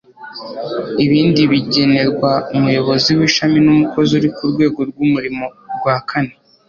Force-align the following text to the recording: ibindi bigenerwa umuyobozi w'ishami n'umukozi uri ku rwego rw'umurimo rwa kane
ibindi 1.05 1.41
bigenerwa 1.51 2.31
umuyobozi 2.57 3.09
w'ishami 3.17 3.57
n'umukozi 3.65 4.11
uri 4.19 4.29
ku 4.35 4.43
rwego 4.51 4.79
rw'umurimo 4.89 5.45
rwa 5.77 5.95
kane 6.09 6.33